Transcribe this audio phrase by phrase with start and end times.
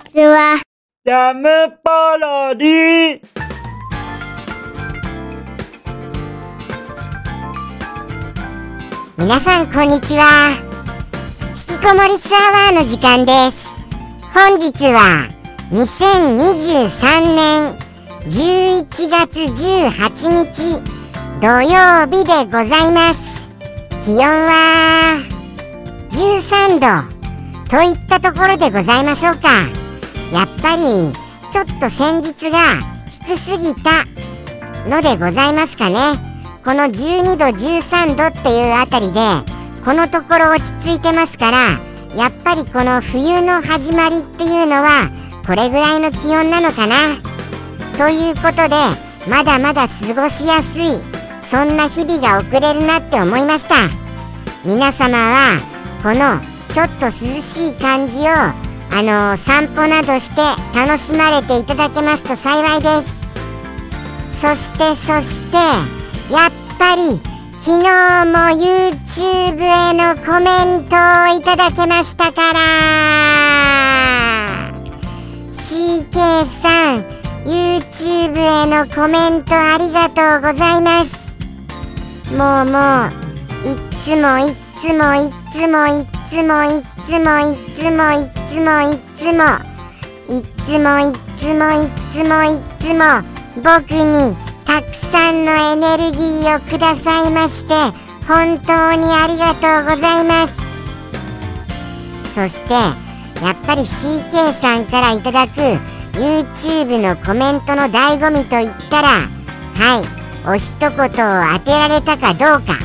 [0.00, 0.60] ちは。
[1.04, 1.48] ジャム
[1.82, 3.20] パロディ
[9.16, 10.56] 皆さんこんにちは。
[11.50, 13.68] 引きこもりスアワーの時間です。
[14.32, 15.28] 本日は
[15.70, 17.78] 2023年
[18.28, 20.82] 11月18日
[21.40, 23.48] 土曜日でございます。
[24.04, 25.18] 気温は
[26.10, 27.20] 13度
[27.68, 29.79] といったところでございましょうか
[30.32, 30.82] やっぱり
[31.50, 32.58] ちょっと先日が
[33.26, 34.04] 低すぎた
[34.88, 35.96] のでございますかね。
[36.64, 39.20] この12度13度っていうあたりで
[39.84, 41.58] このところ落ち着いてますから
[42.14, 45.10] やっぱりこの冬の始まりっていうのは
[45.46, 46.96] これぐらいの気温なのかな。
[47.96, 48.76] ということで
[49.28, 51.02] まだまだ過ごしやすい
[51.44, 53.74] そんな日々が送れるなって思いました。
[54.64, 55.58] 皆様は
[56.02, 56.40] この
[56.72, 57.10] ちょっと涼
[57.42, 60.42] しい感じをあの散歩などして
[60.74, 63.20] 楽しまれていただけますと幸いです。
[64.40, 65.56] そしてそして
[66.32, 67.20] やっぱり
[67.60, 67.84] 昨日
[68.26, 72.58] も YouTube へのコメントをいただけましたから。
[75.52, 77.04] CK さん
[77.44, 81.30] YouTube へのコメントありがとうございます。
[82.32, 83.08] もうも
[83.64, 86.19] ういっつもいつもいつもいつも。
[86.30, 89.32] いつもいつもいつもいつもいつ
[90.78, 93.02] もいつもいつもいつも
[93.56, 97.74] 僕にたくさんのエネルギーをくださいまして
[98.28, 100.54] 本当にありがとうございます。
[102.32, 105.60] そしてやっぱり CK さんからいただく
[106.12, 109.26] YouTube のコメントの醍醐味といったらは
[109.98, 112.78] いお一言を当てられたかどうか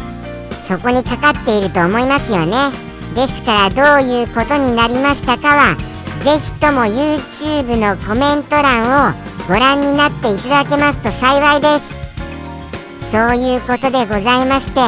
[0.67, 2.84] そこにかかっていると思いますよね。
[3.15, 5.75] ですからどういうことになりましたかは
[6.23, 9.13] ぜひとも YouTube のコメント欄を
[9.47, 11.95] ご覧になっていただけますと幸いです。
[13.11, 14.81] そういうことでございまして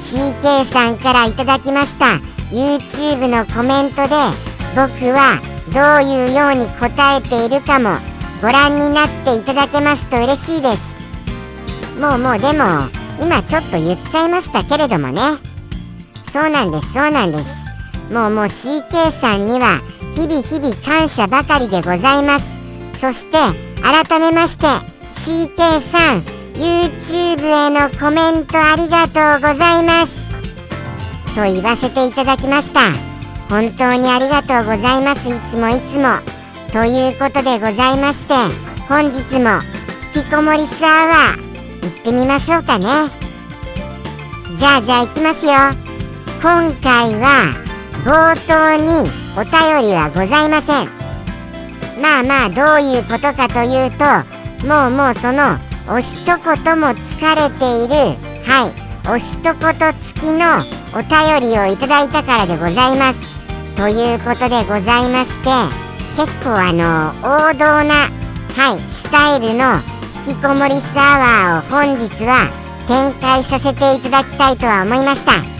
[0.00, 2.20] CK さんからいただきました
[2.50, 4.10] YouTube のコメントで
[4.74, 5.40] 僕は
[5.72, 7.96] どういうように答えているかも
[8.42, 10.90] ご覧になっていただけますと嬉しいです。
[11.98, 12.90] もうもうでも
[13.22, 15.22] 今ちょっと言っちゃいましたけれどもね。
[16.32, 17.59] そうなんですそうなんです。
[18.10, 19.80] もうもう CK さんには
[20.14, 22.58] 日々日々感謝ばかりでございます。
[22.98, 23.38] そして
[23.80, 24.66] 改めまして
[25.12, 26.20] CK さん
[26.54, 30.28] YouTube へのコメントありがとうございます。
[31.36, 32.80] と言わせていただきました。
[33.48, 35.28] 本当にありがとうございます。
[35.28, 36.18] いつもいつも。
[36.72, 38.34] ということでございまして
[38.88, 39.60] 本日も
[40.14, 42.86] 引きこもりスアワー行ってみましょうかね。
[44.56, 45.52] じゃあじゃあ行きますよ。
[46.42, 47.69] 今回は
[48.04, 50.88] 冒頭にお便りはございません。
[52.00, 56.36] まあまあどういうことかというともうもうそのお一言
[56.80, 59.52] も疲れているはいお一言
[60.00, 60.60] 付きの
[60.94, 63.20] お便りをいただいたからでございます。
[63.76, 65.50] ということでございまして
[66.16, 68.08] 結構あの王道な
[68.56, 69.74] はいスタイルの
[70.26, 71.18] 引きこもりスア
[71.54, 72.50] ワーを本日は
[72.88, 75.59] 展開させていただきたいとは思いました。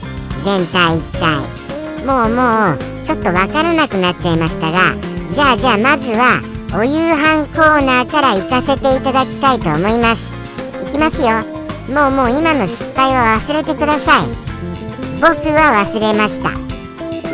[0.43, 1.61] 全体一体。
[2.05, 4.95] もうもうちょっとわからなくなっちゃいましたが
[5.29, 6.41] じゃあじゃあまずは
[6.73, 10.31] お夕飯コーナーから行かせていただきたいと思います。
[10.89, 11.43] いきますよ。
[11.93, 14.27] もうもう今の失敗は忘れてください。
[15.15, 16.51] 僕は忘れました。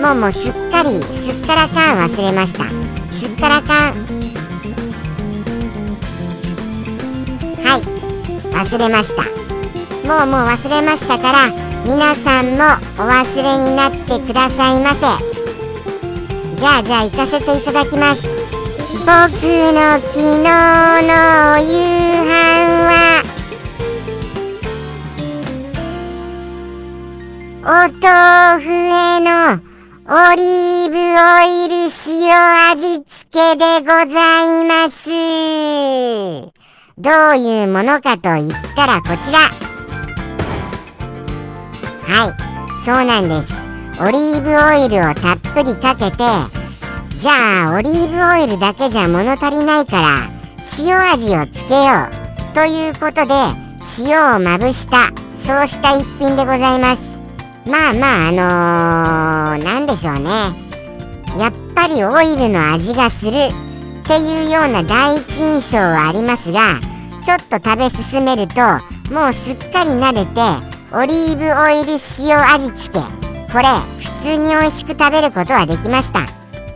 [0.02, 2.66] もうもうすっかりすっからかん忘れました。
[3.14, 3.94] すっからかん。
[7.64, 7.82] はい。
[8.54, 9.24] 忘れました。
[10.08, 12.56] もうもう忘れましたから皆さんも
[13.02, 15.00] お忘れになってくださいませ。
[16.58, 18.24] じゃあじゃあ行かせていただきます。
[18.24, 21.72] 僕の昨日の夕
[22.26, 22.36] 飯
[22.84, 23.24] は
[27.64, 27.68] お
[28.02, 29.62] 豆腐への
[30.10, 31.00] オリーブオ
[31.66, 32.36] イル塩
[32.74, 35.10] 味付けでございます。
[36.98, 39.57] どういうものかと言ったらこちら。
[42.08, 42.86] はい。
[42.86, 43.68] そうなんです。
[44.00, 46.18] オリーブオイルをたっぷりかけて
[47.18, 50.30] じゃあオリーブオイルだけじゃ物足りないから
[50.78, 53.34] 塩味をつけようということで
[54.06, 55.08] 塩をまぶした
[55.44, 57.18] そうした一品でございます。
[57.66, 60.30] まあまああのー、なんでしょうね。
[61.40, 63.34] やっぱりオイルの味がするっ
[64.06, 66.80] ていうような第一印象はありますが
[67.24, 68.62] ちょっと食べ進めると
[69.12, 73.02] もうすっかり慣れてオリーブオイル塩味付け。
[73.52, 73.66] これ
[74.00, 76.22] 普通に美味しく食べることはできました。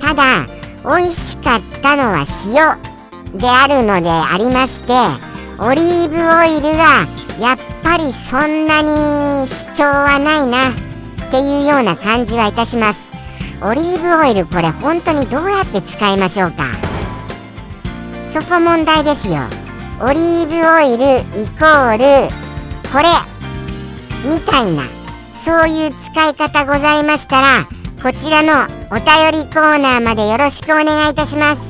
[0.01, 0.45] ただ
[0.83, 4.93] 美味しかったのは塩であるのでありまして
[5.59, 7.05] オリーブオイルが
[7.39, 10.73] やっぱりそんなに主張はないなっ
[11.31, 12.99] ていうような感じはいたします。
[13.63, 16.65] オリーブオイルこれ本当にどうやって使いましょうか。
[18.33, 19.35] そこ問題ですよ。
[20.01, 22.29] オリーブオイルイコール
[22.91, 23.30] これ
[24.23, 24.83] みたいな
[25.33, 27.67] そういう使い方ございましたら
[28.01, 31.61] こちらのお便りコーナーまでよろしくお願いいたします。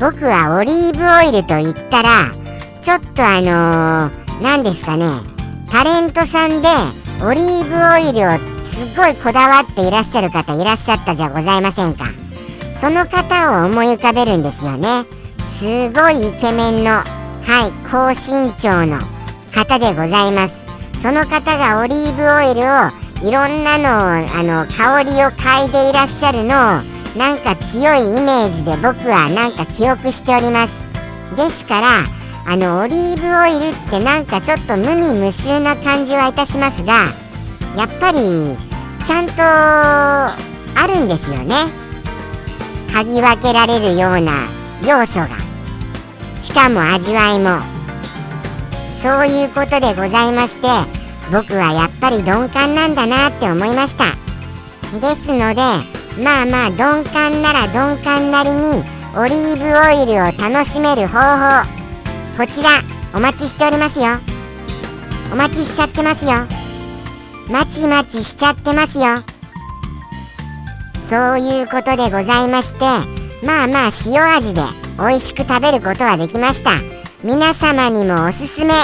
[0.00, 2.30] 僕はオリーブオイルと言ったら
[2.80, 5.06] ちょっとあのー、何ですかね
[5.70, 6.68] タレントさんで
[7.24, 12.06] オリーブオイルをすごいこだわっていらっしゃる方いらっしゃったじゃございませんか。
[12.74, 15.06] その方を思い浮かべるんですよね。
[15.38, 17.04] すごいイケメンのは
[17.68, 18.98] い高身長の
[19.54, 20.54] 方でございます。
[21.00, 26.48] その方がオリーブオイルをいろんなのあの香りを嗅いでいらっしゃるのを
[27.18, 30.74] なんか強いイメージで僕はなんか記憶しております。
[31.36, 32.04] ですから
[32.46, 37.06] あのオリーブオイルってなんかちょっと無味無臭な感じはいたしますが
[37.76, 38.56] やっぱり
[39.04, 40.36] ちゃんとあ
[40.86, 41.54] るんですよね。
[42.88, 44.32] 嗅ぎ分けられるような
[44.86, 45.28] 要素が。
[46.38, 47.73] しかも味わいも。
[49.04, 50.68] そういうことでございまして
[51.30, 54.06] 僕はやっぱり鈍感なんだなって思いました。
[54.98, 55.60] ですので
[56.22, 58.82] まあまあ鈍感なら鈍感なりに
[59.14, 61.68] オリーブオイルを楽しめる方法
[62.38, 62.70] こちら
[63.14, 64.06] お待ちしておりますよ。
[65.30, 66.30] お待ちしちゃってますよ。
[67.50, 69.22] まちまちしちゃってますよ。
[71.10, 72.86] そういうことでございまして
[73.44, 74.62] まあまあ塩味で
[74.96, 76.93] 美味しく食べることはできました。
[77.24, 78.74] 皆様にもおすすめ。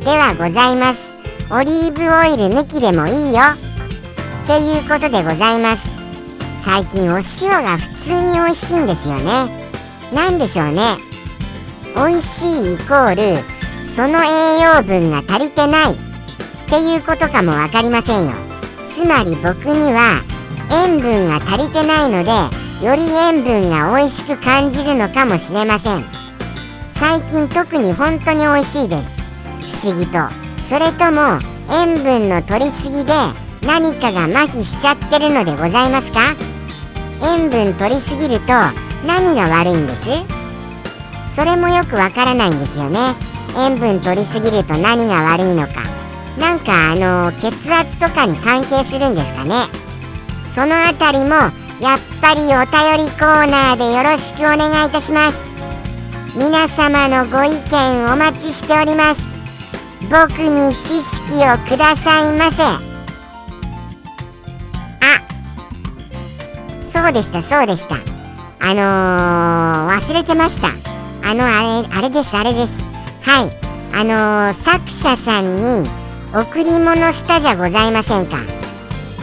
[0.00, 1.08] ではございます。
[1.52, 3.42] オリーブオイル抜きでもいいよ。
[4.42, 5.88] っていうことでございます。
[6.64, 9.70] 最近お塩が普通に美味しいんですよね。
[10.12, 10.96] なんでしょうね。
[11.94, 13.40] 美味しいイコール
[13.88, 15.92] その栄養分が足りてない。
[15.92, 15.96] っ
[16.68, 18.32] ていうことかも分かりませんよ。
[18.92, 20.24] つまり僕には
[20.72, 26.19] 塩分が足りてないのでより塩分が美味しく感じるのかもしれません。
[27.00, 29.08] 最近特に本当に美味しいです。
[29.86, 30.18] 不思議と。
[30.68, 31.38] それとも
[31.72, 33.14] 塩分の摂りすぎで
[33.62, 36.20] 何かが麻痺しちゃってるのでございますか？
[37.22, 38.52] 塩分摂りすぎると
[39.06, 40.04] 何が悪いんです？
[41.34, 43.14] それもよくわからないんですよね。
[43.56, 45.82] 塩分取りすぎると何が悪いのか。
[46.38, 49.54] なんかあの血圧とかに関係するんですかね。
[50.54, 51.30] そのあたりも
[51.80, 55.49] やっぱりお便りコーナーでよろしくお願いいたします。
[56.36, 59.20] 皆様のご意見お待ちしております。
[60.08, 62.62] 僕に知識をくださいませ。
[62.62, 62.78] あ
[66.90, 67.96] そうでしたそうでした。
[68.60, 70.68] あのー、忘れてました。
[71.28, 72.80] あのあれあれですあれです。
[73.22, 73.50] はい。
[73.92, 75.90] あのー、作者さんに
[76.32, 78.36] 贈り物したじゃございませんか。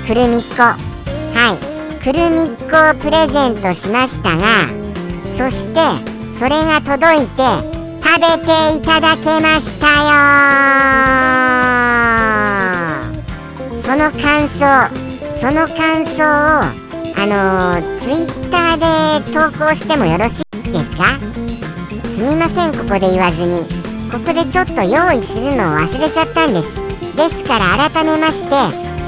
[0.06, 0.64] くるみっこ。
[0.64, 0.78] は
[1.74, 2.04] い。
[2.04, 4.46] くるみっこをプレゼントしましたが
[5.24, 7.41] そしてそれが届いて
[8.00, 10.12] 食べていただけましたよ。
[13.82, 14.60] その感想
[15.36, 16.25] その感想を
[17.20, 21.17] あのー、ツイッターで投稿してもよろしいですか？
[22.15, 23.62] すみませんここで言わずに。
[24.12, 26.75] ここでちょっと用意するのを忘れちゃったんです。
[27.15, 28.56] ですから改めまして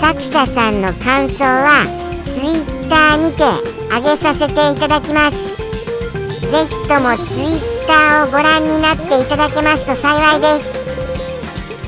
[0.02, 1.86] 作者さんの感想は
[2.26, 3.44] Twitter にて
[3.94, 5.49] 上げさせていただきます。
[6.52, 10.70] ぜひとも Twitter をご覧になっていただけますと幸いです。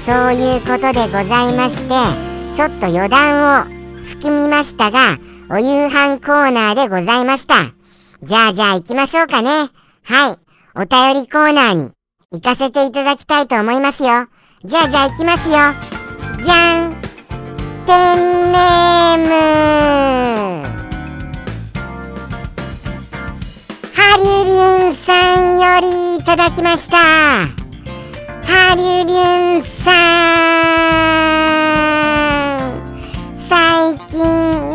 [0.06, 1.94] そういうことでございまして
[2.56, 3.66] ちょっと余談を
[4.10, 5.18] 含みましたが
[5.50, 7.56] お夕飯コーナーでございました。
[8.24, 9.50] じゃあじゃあ行きましょうかね。
[10.04, 10.38] はい。
[10.76, 11.92] お便りコーナーに
[12.32, 14.28] 行かせていただきたいと思いますよ。
[14.64, 15.56] じゃあじゃあ行きますよ。
[16.42, 16.96] じゃん。
[17.86, 20.71] ペンネーム。
[24.18, 26.98] リュリュンさんよりいただきました。
[28.44, 29.92] ハリュリュンさ
[32.68, 32.82] ん
[33.38, 34.20] 最近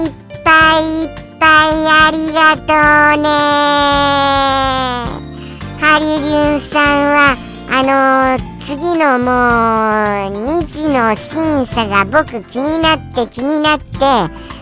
[0.05, 0.13] いっ
[0.45, 3.29] ぱいいっぱいありがとうね
[5.81, 7.37] ハリリュンさんは
[7.71, 13.97] あのー、次のもう2次の審査が僕気になって気になって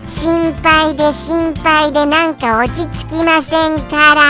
[0.07, 4.21] 心配で心配でなんか落ち着きませんから。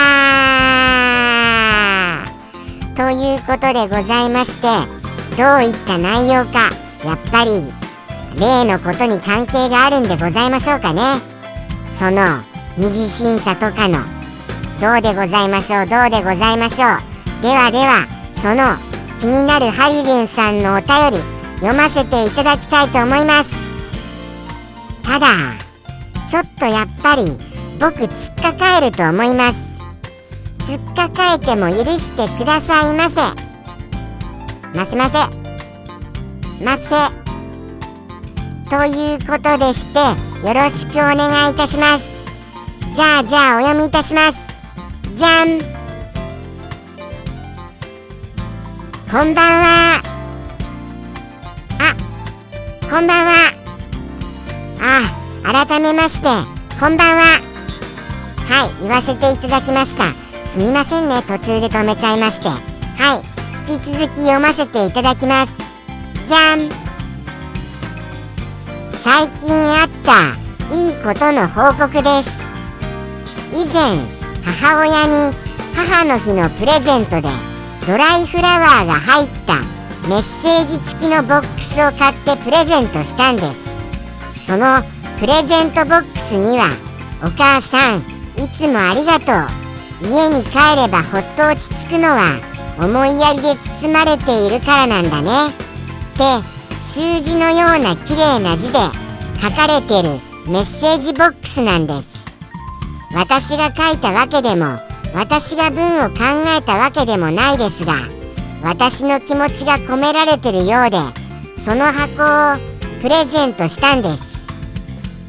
[2.96, 4.66] ということでございまして
[5.36, 6.70] どういった内容か
[7.04, 7.70] やっぱり
[8.38, 11.02] 例のことに関係があるんでございましょうかね。
[11.92, 12.40] その
[12.78, 13.98] 二次審査とかの
[14.80, 17.42] どうでございましょうどうでございましょう。
[17.42, 18.76] ではではその
[19.20, 21.18] 気になるハリリンさんのお便り
[21.56, 23.50] 読ませていただきたいと思います。
[25.02, 25.26] ただ
[26.28, 27.38] ちょっとやっぱり
[27.78, 29.58] 僕突っかかえると思います。
[30.58, 33.16] 突っかかえても許してくださいませ。
[34.74, 35.18] ませませ
[36.64, 36.90] ませ
[38.68, 40.00] ということでして
[40.46, 42.16] よろしくお願いいたします。
[42.94, 44.38] じゃあじゃあお読みいたします。
[45.14, 45.60] じゃん。
[49.10, 50.02] こんばんは。
[51.78, 51.94] あ
[52.90, 53.55] こんばんは。
[55.46, 56.26] 改めまして
[56.80, 57.22] こんばんは。
[58.48, 60.06] はい言わせていただきました。
[60.50, 62.48] すみませんね途中で止めちゃいまして。
[62.48, 65.56] はい引き続き読ませていただきます。
[66.26, 66.68] じゃん。
[68.90, 70.34] 最近あった
[70.74, 72.42] いいことの報告です。
[73.54, 74.00] 以前
[74.44, 75.36] 母親に
[75.76, 77.28] 母の日のプレゼントで
[77.86, 79.54] ドライフラワーが入った
[80.08, 84.44] メッセージ付きのボックスを買ってプレゼントしたんです。
[84.44, 84.82] その
[85.18, 86.70] プレゼントボックスには
[87.24, 87.98] 「お母さん
[88.36, 89.66] いつもありがとう。
[90.02, 92.38] 家に帰ればほっと落ち着くのは
[92.78, 95.48] 思いやりで包まれているからなんだね。
[95.48, 95.52] っ
[96.18, 96.46] て
[96.82, 98.78] 習字のような綺麗な字で
[99.40, 102.08] 書かれてるメッセージボックスなんです。
[103.14, 104.78] 私が書いたわけでも
[105.14, 106.16] 私が文を考
[106.58, 107.94] えたわけでもないですが
[108.62, 110.98] 私の気持ちが込められてるようで
[111.56, 114.35] その箱をプレゼントしたんです。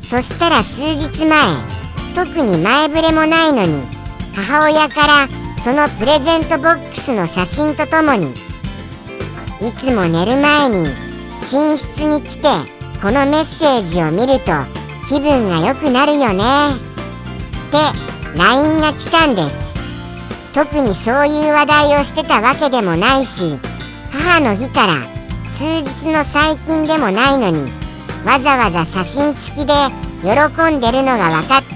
[0.09, 1.37] そしたら数日前
[2.15, 3.83] 特に前触れもないのに
[4.33, 8.31] 母親からそのプレゼントボックスの写真とともに
[9.59, 12.47] いつも寝る前に寝室に来て
[13.01, 14.53] このメッセージを見ると
[15.09, 19.67] 気分が良くなるよねって LINE が来たんです。
[20.53, 23.59] 特にそういう話題をしてたわけでもないし
[24.09, 24.93] 母の日から
[25.45, 27.76] 数日の最近でもないのに
[28.27, 29.73] わざわざ写真付きで
[30.21, 31.75] 喜んでるのが分かって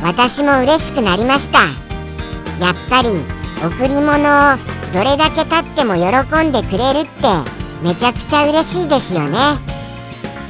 [0.00, 1.58] 私も嬉しくなりました。
[2.64, 3.08] やっぱり
[3.66, 4.56] 贈り物を
[4.94, 7.26] どれだけ経っても喜んでくれるって
[7.82, 9.38] めちゃくちゃ嬉しいですよね。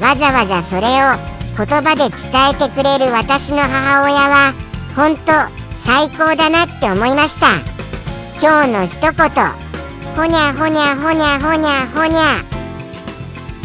[0.03, 1.17] わざわざそれを
[1.57, 4.53] 言葉で伝えてくれる私の母親は
[4.95, 5.33] 本当
[5.73, 7.47] 最高だなって思いました。
[8.43, 9.13] 今日の一言。
[10.15, 12.58] ほにゃほにゃほにゃほにゃほにゃ。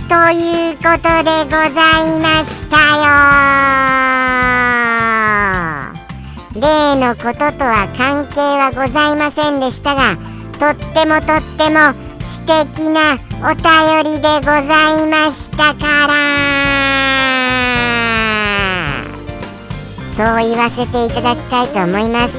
[0.10, 3.04] ということでございましたよ。
[6.56, 10.16] 例のこととは関係はございませんでしたが
[10.60, 14.62] とってもとっても素敵なお便りでござ
[15.02, 16.14] いましたから。
[20.16, 22.36] そう言わせていただきたいと思います。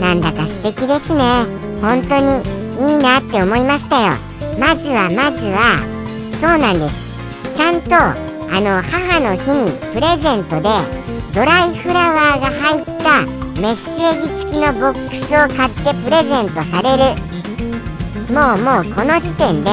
[0.00, 1.44] なんだか素敵ですね。
[1.82, 2.40] 本当に
[2.92, 4.14] いいなって思いましたよ。
[4.58, 5.93] まずはまずは
[6.44, 7.56] そうなんです。
[7.56, 10.68] ちゃんとあの母の日にプレゼントで
[11.34, 13.22] ドライフラワーが入った
[13.62, 17.16] メッセージ付きのボックスを買ってプレゼントされる。
[18.30, 19.70] もうもうこの時点で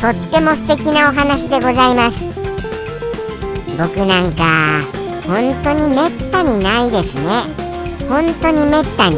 [0.00, 2.16] とっても素敵なお話でございます。
[3.76, 4.80] 僕なんか
[5.26, 7.42] 本当にめったにないですね。
[8.08, 9.16] 本当にめったに。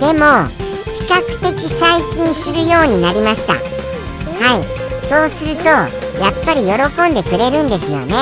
[0.00, 0.48] でも
[0.90, 3.52] 比較的最近するようになりました。
[3.52, 4.79] はい。
[5.10, 5.88] そうするとや
[6.30, 8.14] っぱり喜んでくれるんですよね。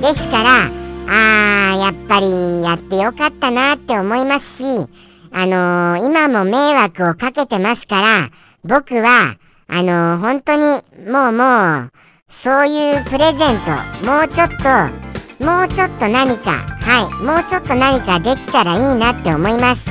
[0.00, 0.70] ですから
[1.08, 4.88] あーやっぱりやってよかったなって思いますし
[5.32, 8.30] あのー、今も迷惑をかけてますから
[8.62, 9.34] 僕は
[9.66, 10.62] あのー、本当に
[11.10, 11.90] もうもう
[12.28, 13.56] そういうプレゼン
[14.04, 19.84] トもうちょっともうちょっと何かはいもうちょっと何かできたらいいなって思います。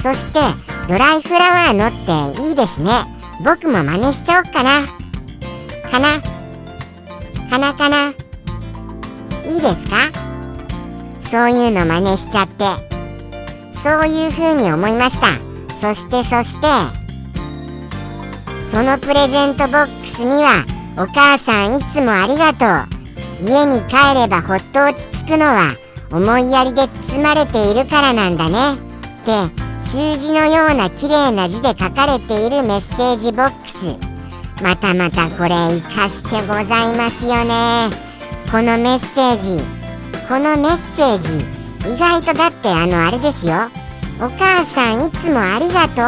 [0.00, 0.38] そして
[0.86, 2.92] ドライフラワーのっていいですね。
[3.44, 5.09] 僕も真似しちゃおっかな。
[5.90, 6.20] かな？
[7.74, 8.14] かな？
[9.44, 9.96] いいですか？
[11.28, 12.64] そういうの真似しちゃって。
[13.82, 15.28] そういう風に思いました。
[15.80, 16.66] そしてそして。
[18.70, 20.64] そのプレゼントボックスには
[20.96, 22.66] お母さんいつもありがと
[23.44, 23.48] う。
[23.48, 25.74] 家に帰ればほっと落ち着くのは
[26.12, 28.74] 思いやりで包まれているからなんだね。
[28.74, 28.76] っ
[29.24, 29.32] て
[29.80, 34.09] 習字のような綺麗な字で書かれているメッセージボックス。
[34.62, 37.88] またまたこれ活かしてございますよね。
[38.50, 39.62] このメッセージ
[40.28, 43.54] このメッセージ意外とだってあのあれですよ。
[44.20, 46.02] お母さんいつもありがと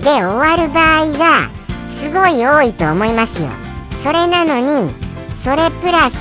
[0.00, 1.50] うで終わる場合が
[1.88, 3.48] すごい多いと思いますよ。
[4.02, 4.94] それなのに
[5.34, 6.16] それプラス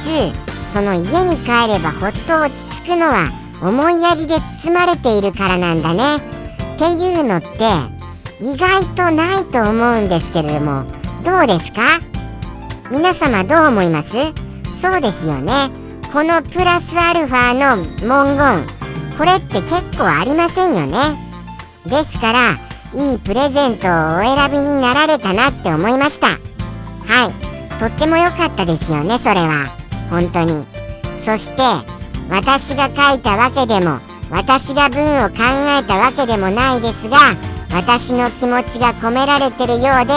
[0.74, 3.30] その家に帰ればほっと落ち着くのは
[3.62, 6.18] 思いやりで包まれているからなんだね。
[6.18, 7.48] っていうのって
[8.42, 12.00] 意外とないと思うんですけれどもどうですか？
[12.90, 14.10] 皆様どう思います？
[14.82, 15.70] そうですよね。
[16.12, 18.66] このプラスアルファの文言
[19.18, 21.18] これって結構ありませんよね。
[21.86, 22.52] ですから
[22.94, 26.28] いいプレゼントをお選びになられたなって思いました。
[26.28, 26.38] は
[27.30, 27.80] い。
[27.80, 29.68] とっても良かったですよねそれは。
[30.10, 30.66] 本当に。
[31.20, 31.62] そして
[32.30, 34.00] 私が書いたわけでも
[34.32, 35.36] 私が文を考
[35.80, 37.18] えたわけでもないですが
[37.74, 40.14] 私の気持ちが込められてるようで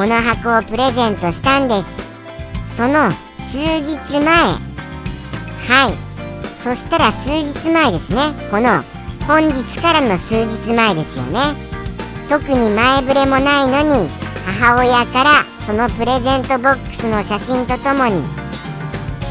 [0.00, 2.74] この箱をプレゼントしたんです。
[2.74, 4.24] その数日前。
[4.24, 4.58] は
[5.90, 6.58] い。
[6.58, 8.32] そしたら数日前ですね。
[8.50, 8.82] この
[9.26, 11.40] 本日からの数日前ですよね。
[12.30, 14.08] 特に前触れもないのに
[14.46, 15.30] 母親から
[15.66, 18.20] そのプレゼントボックスの写真とともに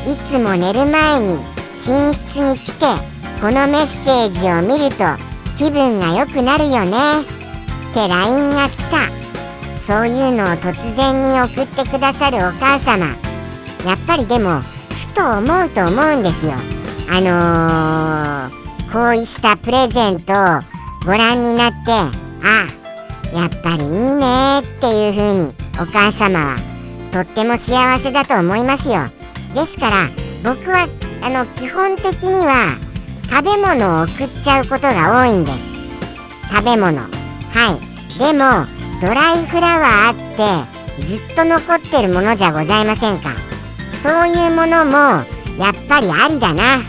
[0.06, 1.36] いつも寝る前に
[1.88, 2.86] 寝室に来て
[3.42, 5.04] このメッセージを見ると
[5.58, 7.22] 気分が良くなるよね。
[7.22, 9.19] って LINE が来た。
[9.90, 13.08] そういうのを突然に送ってくださるお母様。
[13.84, 16.52] やっぱりでもふと思うと思うんですよ。
[17.10, 20.36] あのー、こうしたプレゼントを
[21.04, 22.68] ご覧になってあ
[23.34, 26.58] やっぱりいいねっていう風にお母様は
[27.12, 29.08] とっても幸せだと思いますよ。
[29.56, 30.10] ですから
[30.44, 30.88] 僕は
[31.24, 32.78] あの基本的には
[33.28, 35.58] 食べ物を送っちゃうことが多いんです。
[36.48, 37.00] 食べ物。
[37.00, 37.08] は
[38.16, 38.20] い。
[38.20, 40.16] でもドライフラワーっ
[40.98, 43.36] てずっと残ってるものじゃございませんか？
[43.98, 45.24] そういうものも
[45.58, 46.80] やっぱりありだな。
[46.80, 46.82] っ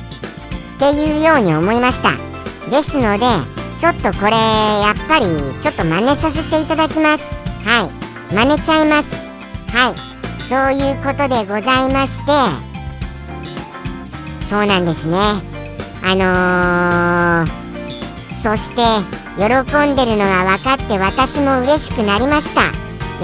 [0.78, 2.16] ていうように思いました。
[2.70, 3.26] ですので
[3.78, 5.26] ちょっとこれやっぱり
[5.60, 7.24] ちょっと真似させていただきます。
[7.64, 8.34] はい。
[8.34, 9.08] 真似ちゃいます。
[9.76, 9.94] はい。
[10.48, 12.32] そういうことでございまして
[14.46, 15.16] そうなんですね。
[16.02, 17.59] あのー、
[18.42, 18.82] そして
[19.36, 19.44] 喜
[19.92, 22.62] んでるのが分かって私も嬉しくなりました。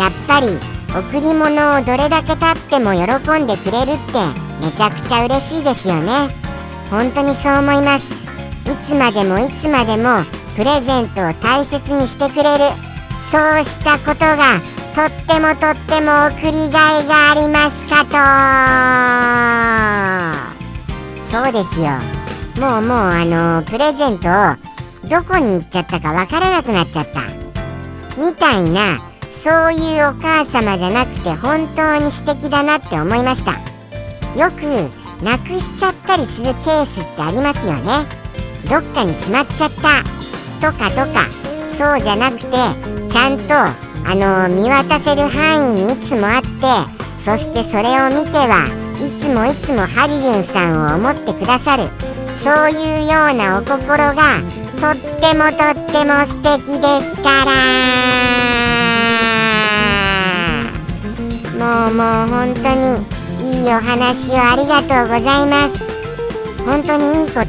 [0.01, 0.59] やっぱり
[0.95, 3.03] 贈り物をどれだけ経っても喜
[3.43, 4.13] んでくれるって
[4.61, 6.29] めちゃくちゃ嬉しいですよね。
[6.91, 8.05] 本当にそう思います。
[8.67, 10.25] いつまでもいつまでも
[10.55, 12.65] プレゼントを大切にしてくれる。
[13.31, 14.61] そうしたことが
[14.95, 18.05] とってもとっても送りがいがありますか
[21.25, 21.31] と。
[21.31, 21.87] そうですよ。
[22.61, 24.33] もうもうあのプレゼントを
[25.09, 27.23] どこに行っちゃったかわからなくなっちゃった。
[28.21, 29.01] みたいな
[29.43, 33.53] そういうお母様じゃなくて本当に素敵だなって思いました。
[34.39, 34.91] よく
[35.25, 38.07] なくしちゃったりするケースってありますよね。
[38.69, 40.71] どっかにしまっちゃった。
[40.71, 41.47] とかとか。
[41.77, 42.47] そうじゃなくて
[43.09, 46.49] ちゃんとあの見渡せる範囲にいつもあって
[47.21, 51.91] そしてそれを見てはいつもいつもハリリンさんを思ってくださる。
[52.39, 54.41] そういうようなお心が
[54.77, 57.51] とってもとっても素敵ですから。
[61.57, 62.83] もうもう本当に
[63.43, 65.73] いいお話をありがとうございます。
[66.65, 67.47] 本当にいいこと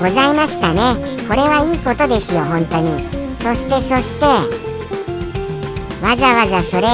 [0.00, 0.96] ございましたね。
[1.28, 3.04] これはいいことですよ本当に。
[3.42, 4.24] そしてそして
[6.02, 6.90] わざわざそれを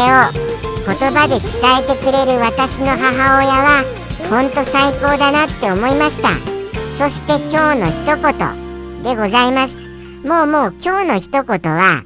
[0.86, 3.84] 言葉で伝えてくれる私の母親は
[4.28, 6.30] 本当最高だなって思いました。
[6.98, 8.67] そして今日の一言。
[9.02, 9.74] でございます。
[10.26, 12.02] もうもう今日の一言は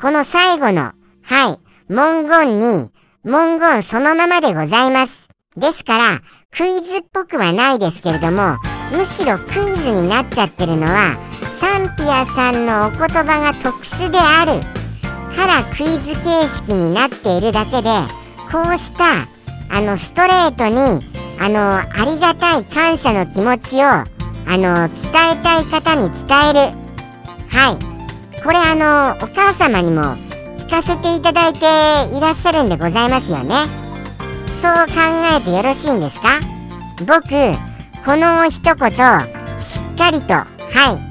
[0.00, 2.90] この最後のはい文言に
[3.24, 5.28] 文言そのままでございます。
[5.56, 6.20] ですから、
[6.56, 8.56] クイズっぽくはないですけれども、
[8.92, 11.18] むしろクイズになっちゃってるのは、
[11.58, 14.60] サンピアさんのお言葉が特殊である
[15.34, 17.88] からクイズ形式になっているだけで、
[18.52, 19.26] こうした、
[19.70, 21.00] あの、ストレートに、
[21.40, 24.15] あの、ありがたい感謝の気持ちを、
[24.48, 26.76] あの、伝えたい方に伝える。
[27.48, 28.42] はい。
[28.42, 30.02] これあの、お母様にも
[30.58, 31.58] 聞かせていただいて
[32.16, 33.56] いらっしゃるんでございますよね。
[34.60, 34.92] そう考
[35.36, 36.28] えてよろしいんですか？
[37.06, 37.28] 僕
[38.04, 38.90] この一言
[39.58, 40.46] しっかりとは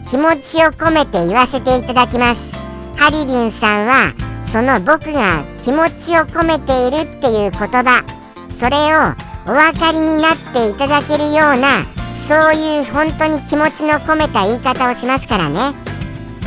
[0.06, 2.54] い気持ちを込めて言わせていただきます
[2.98, 4.13] ハリリンさんは
[4.45, 8.04] その僕が気持ちを込めているっていう言葉
[8.50, 9.13] それを
[9.48, 11.86] お分かりになっていただけるような
[12.28, 15.74] そういう本当に気持ちの込めた言い方をしますからね。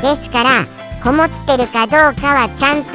[0.03, 0.67] ですから
[1.05, 2.93] こもってるかどうかはちゃんと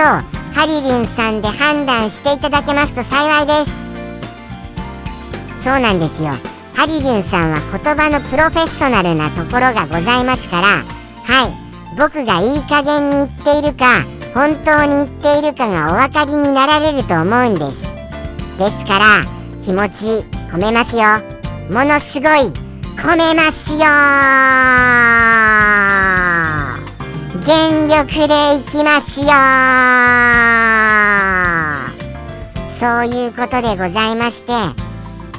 [0.53, 5.63] ハリリンさんで判断していただけますと幸いです。
[5.63, 6.31] そうなんですよ。
[6.75, 11.53] ハリリンさんは言葉のプロフェッショナルなところがございますからはい。
[11.97, 14.01] 僕がいい加減に言っているか
[14.33, 17.81] 本当に言っているかがお分かりになられると思うんです。
[18.57, 19.25] ですから
[19.63, 21.03] 気持ち込めますよ。
[21.71, 23.79] ものすごい込めますよ
[27.45, 29.27] 全力でいきますよ
[32.79, 34.51] そういうことでございまして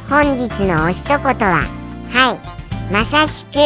[0.09, 2.93] 本日のお一言ははい。
[2.93, 3.59] まさしく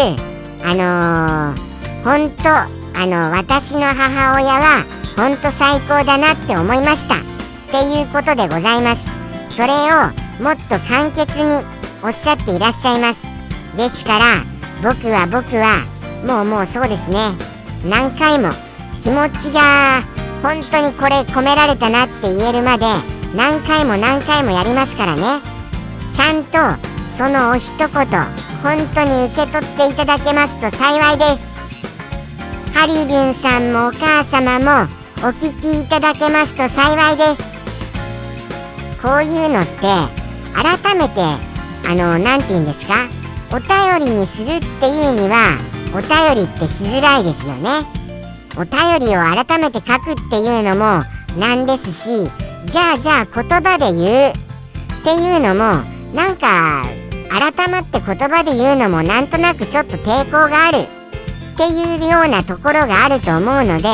[0.65, 4.85] あのー、本当あの私の母親は
[5.17, 7.17] 本当最高だなって思いました。
[7.17, 7.19] っ
[7.71, 9.05] ていうことでございます。
[9.51, 9.77] それを
[10.43, 11.67] もっと簡潔に
[12.03, 13.28] おっしゃっていらっしゃいます。
[13.79, 14.45] ですから
[14.83, 15.87] 僕は僕は
[16.27, 17.31] もうもうそうですね。
[17.85, 18.51] 何回も
[19.01, 20.03] 気持ちが
[20.43, 22.87] 本当にこれ込められたなって言えるまで
[23.37, 25.23] 何回も何回もやりますからね。
[26.13, 26.59] ちゃんと
[27.17, 27.89] そのお一言
[28.65, 32.77] 本当に受け取っていただけますと幸いです。
[32.77, 34.89] ハリリュンさんもお母様も
[35.19, 37.43] お聞きいただけますと幸いです。
[39.01, 39.83] こういうのって
[40.53, 41.21] 改めて
[41.89, 43.18] あの何て言うんですか？
[43.51, 45.57] お便りにするっていうには
[45.95, 47.87] お便りってしづらいですよね。
[48.57, 51.03] お便りを改めて書くっていうのも
[51.39, 52.31] なんですし
[52.67, 55.83] じゃあじゃあ言葉で言うっていうのも
[56.13, 56.85] なんか
[57.31, 60.79] 改まって言葉で言うのもなんとなくちょっと抵抗がある。
[60.79, 63.89] っていうようなところがあると思うので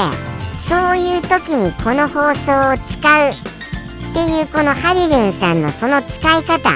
[0.59, 6.71] そういう時にこの放送を使うっていうこのハリルンさんのその使い方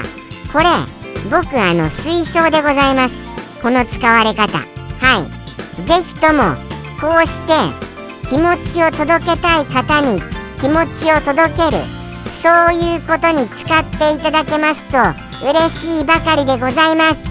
[0.51, 0.65] これ
[1.29, 3.15] 僕あの推奨でございます。
[3.61, 4.57] この使われ方。
[4.57, 4.63] は
[5.19, 5.39] い。
[5.85, 6.55] 是非とも
[6.99, 7.53] こうして
[8.27, 10.21] 気持ちを届けたい方に
[10.61, 11.83] 気持ちを届ける。
[12.31, 14.97] そういうことに使っていただけますと
[15.45, 17.29] 嬉しいばかりでございます。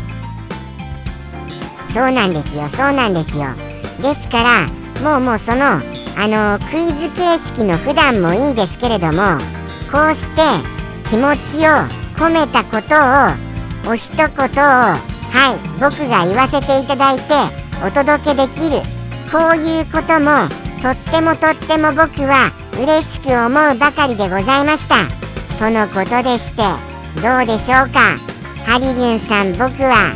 [1.94, 2.68] そうなんですよ。
[2.68, 3.46] そうなんですよ。
[4.02, 4.66] ですから
[5.02, 9.38] もうもうそのあのクイズ形式の普段もいいですけれども
[9.90, 10.42] こうして
[11.08, 11.70] 気持ちを
[12.16, 13.47] 込めたことを
[13.86, 14.98] お一言をはい
[15.80, 17.22] 僕が言わせていただいて
[17.86, 18.80] お届けできる
[19.30, 20.48] こういうことも
[20.82, 25.06] とってもとっても僕は嬉しく思うばかりでございました。
[25.58, 26.62] とのことでして
[27.20, 28.16] どうでしょうか？
[28.64, 30.14] ハリリュンさん僕は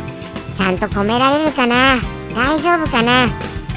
[0.55, 1.97] ちゃんと込められるかな？
[2.33, 3.27] 大丈夫かな？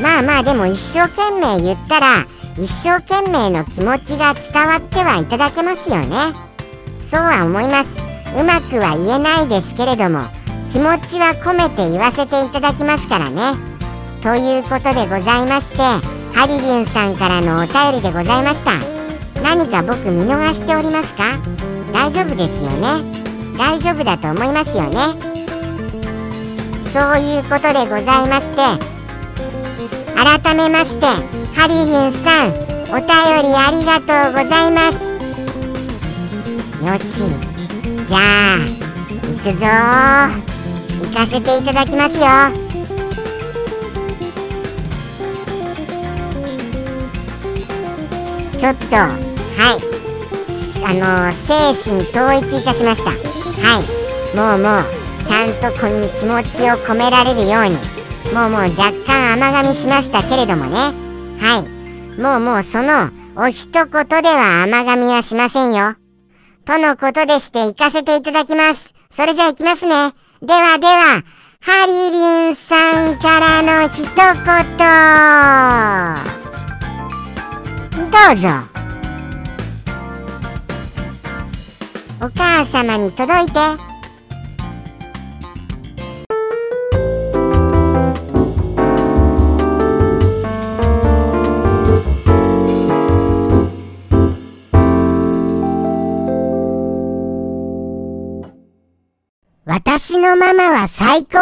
[0.00, 6.16] まあまあでも一生懸命言ったら一生懸命の気持ちが伝わってはいただけますよね。
[7.10, 8.05] そうは思います。
[8.38, 10.28] うまくは言えないですけれども
[10.70, 13.54] 気持ちは込めて言わせていただきますからね。
[14.22, 15.78] ということでございまして
[16.34, 18.72] ハリリュンさんからのお便りでございました。
[19.42, 21.38] 何か僕見逃しておりますか？
[21.92, 23.04] 大丈夫ですよね？
[23.56, 24.98] 大丈夫だと思いますよね？
[26.90, 28.56] そういうことでございまして
[30.14, 31.06] 改めまして
[31.54, 32.50] ハリリンさん
[32.90, 33.06] お便
[33.42, 34.98] りありがとうございます。
[36.84, 37.45] よし。
[38.06, 38.58] じゃあ
[39.20, 39.66] 行くぞ。
[41.02, 42.26] 行かせていただきますよ。
[48.56, 49.96] ちょっとはい。
[50.84, 53.10] あの精神統一いたしました。
[53.10, 54.36] はい。
[54.36, 57.70] もうもうちゃんとこに気持ちを込められるように。
[58.32, 60.92] もうもう若干甘噛みしましたけれどもね。
[61.40, 62.20] はい。
[62.20, 63.82] もうもうその、お一言
[64.22, 65.96] では甘噛みはしませんよ。
[66.66, 68.92] とのことでして行かせていただきます。
[69.08, 70.12] それじゃあ行きますね。
[70.42, 71.22] ではでは、
[71.60, 72.18] ハリリ
[72.50, 74.06] ンさんからの一言。
[78.10, 78.48] どうぞ。
[82.20, 83.85] お母様に届いて。
[99.78, 101.36] 私のママは最高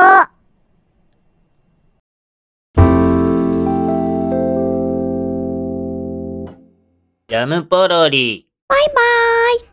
[7.29, 8.49] ジャムポロリ。
[8.67, 9.61] バイバーイ